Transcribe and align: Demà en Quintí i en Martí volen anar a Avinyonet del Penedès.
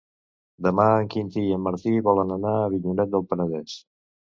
Demà 0.67 0.85
en 1.01 1.11
Quintí 1.15 1.45
i 1.51 1.53
en 1.59 1.63
Martí 1.67 1.95
volen 2.11 2.39
anar 2.41 2.59
a 2.59 2.67
Avinyonet 2.73 3.17
del 3.17 3.33
Penedès. 3.33 3.83